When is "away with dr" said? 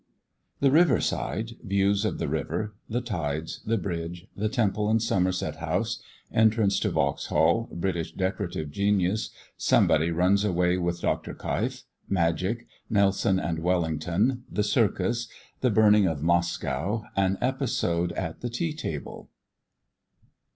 10.43-11.35